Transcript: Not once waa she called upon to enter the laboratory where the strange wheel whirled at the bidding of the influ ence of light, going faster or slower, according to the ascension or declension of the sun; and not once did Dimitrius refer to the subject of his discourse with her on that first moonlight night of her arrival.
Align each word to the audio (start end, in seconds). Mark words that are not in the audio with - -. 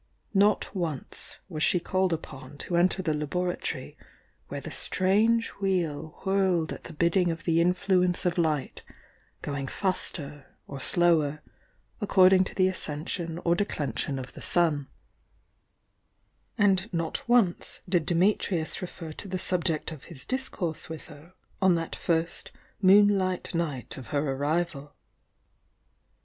Not 0.33 0.73
once 0.75 1.37
waa 1.47 1.59
she 1.59 1.79
called 1.79 2.11
upon 2.11 2.57
to 2.57 2.75
enter 2.75 3.03
the 3.03 3.13
laboratory 3.13 3.95
where 4.47 4.59
the 4.59 4.71
strange 4.71 5.49
wheel 5.61 6.19
whirled 6.23 6.73
at 6.73 6.85
the 6.85 6.93
bidding 6.93 7.29
of 7.29 7.43
the 7.43 7.59
influ 7.59 8.03
ence 8.03 8.25
of 8.25 8.39
light, 8.39 8.81
going 9.43 9.67
faster 9.67 10.47
or 10.65 10.79
slower, 10.79 11.43
according 12.01 12.45
to 12.45 12.55
the 12.55 12.67
ascension 12.67 13.37
or 13.45 13.53
declension 13.53 14.17
of 14.17 14.33
the 14.33 14.41
sun; 14.41 14.87
and 16.57 16.91
not 16.91 17.29
once 17.29 17.81
did 17.87 18.07
Dimitrius 18.07 18.81
refer 18.81 19.13
to 19.13 19.27
the 19.27 19.37
subject 19.37 19.91
of 19.91 20.05
his 20.05 20.25
discourse 20.25 20.89
with 20.89 21.05
her 21.13 21.33
on 21.61 21.75
that 21.75 21.95
first 21.95 22.51
moonlight 22.81 23.53
night 23.53 23.95
of 23.97 24.07
her 24.07 24.31
arrival. 24.33 24.95